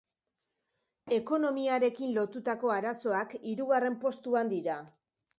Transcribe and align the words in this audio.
Ekonomiarekin 1.17 2.13
lotutako 2.15 2.71
arazoak 2.77 3.35
hirugarren 3.51 3.99
postuan 4.07 4.51
dira. 4.55 4.79